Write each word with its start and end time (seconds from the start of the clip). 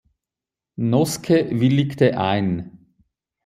Noske 0.79 1.51
willigte 1.59 2.17
ein. 2.17 2.87